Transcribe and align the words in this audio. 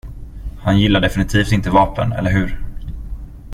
Han 0.57 0.79
gillar 0.79 0.99
definitivt 1.01 1.51
inte 1.51 1.69
vapen, 1.69 2.11
eller 2.11 2.31
hur? 2.31 2.61